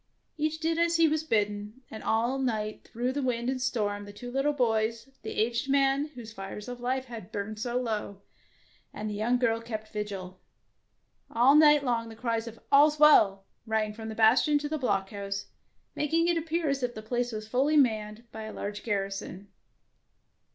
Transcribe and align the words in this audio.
Each 0.35 0.57
did 0.59 0.79
as 0.79 0.95
he 0.95 1.07
was 1.07 1.23
bidden, 1.23 1.83
and 1.91 2.01
all 2.01 2.39
night 2.39 2.83
through 2.91 3.11
the 3.11 3.21
wind 3.21 3.51
and 3.51 3.61
storm 3.61 4.05
the 4.05 4.11
two 4.11 4.31
little 4.31 4.51
boys, 4.51 5.07
the 5.21 5.29
aged 5.29 5.69
man 5.69 6.07
whose 6.15 6.33
fires 6.33 6.67
of 6.67 6.79
life 6.79 7.05
had 7.05 7.31
burned 7.31 7.59
so 7.59 7.79
low, 7.79 8.23
and 8.91 9.07
the 9.07 9.13
young 9.13 9.37
girl 9.37 9.61
kept 9.61 9.89
vigil. 9.93 10.41
All 11.29 11.53
night 11.53 11.83
long 11.83 12.09
the 12.09 12.15
cries 12.15 12.47
of 12.47 12.59
All 12.71 12.89
's 12.89 12.97
well" 12.97 13.45
rang 13.67 13.93
from 13.93 14.09
bastion 14.09 14.57
to 14.61 14.69
blockhouse, 14.69 15.45
mak 15.95 16.11
ing 16.11 16.27
it 16.27 16.35
appear 16.35 16.67
as 16.67 16.81
if 16.81 16.95
the 16.95 17.03
place 17.03 17.31
was 17.31 17.47
fully 17.47 17.77
manned 17.77 18.23
by 18.31 18.45
a 18.45 18.53
large 18.53 18.81
garrison. 18.81 19.49